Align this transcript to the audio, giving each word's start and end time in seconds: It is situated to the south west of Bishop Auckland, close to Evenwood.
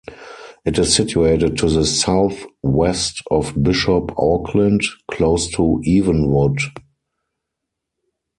It 0.65 0.79
is 0.79 0.95
situated 0.95 1.59
to 1.59 1.69
the 1.69 1.85
south 1.85 2.43
west 2.63 3.21
of 3.29 3.53
Bishop 3.61 4.11
Auckland, 4.17 4.81
close 5.07 5.47
to 5.51 5.79
Evenwood. 5.85 6.59